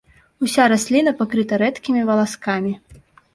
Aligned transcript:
Уся 0.45 0.63
расліна 0.71 1.13
пакрыта 1.19 1.59
рэдкімі 1.63 2.01
валаскамі. 2.09 2.73